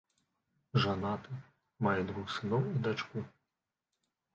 [0.85, 1.39] Жанаты,
[1.89, 3.17] мае двух сыноў і дачку.